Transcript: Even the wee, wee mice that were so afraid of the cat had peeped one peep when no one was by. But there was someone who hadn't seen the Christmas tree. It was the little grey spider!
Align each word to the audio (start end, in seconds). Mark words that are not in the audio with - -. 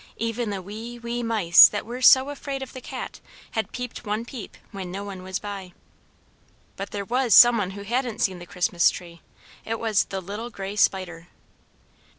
Even 0.17 0.49
the 0.49 0.63
wee, 0.63 0.97
wee 0.97 1.21
mice 1.21 1.67
that 1.69 1.85
were 1.85 2.01
so 2.01 2.29
afraid 2.29 2.63
of 2.63 2.73
the 2.73 2.81
cat 2.81 3.19
had 3.51 3.71
peeped 3.71 4.03
one 4.03 4.25
peep 4.25 4.57
when 4.71 4.89
no 4.89 5.03
one 5.03 5.21
was 5.21 5.37
by. 5.37 5.73
But 6.75 6.89
there 6.89 7.05
was 7.05 7.35
someone 7.35 7.69
who 7.77 7.83
hadn't 7.83 8.17
seen 8.17 8.39
the 8.39 8.47
Christmas 8.47 8.89
tree. 8.89 9.21
It 9.63 9.77
was 9.79 10.05
the 10.05 10.19
little 10.19 10.49
grey 10.49 10.75
spider! 10.75 11.27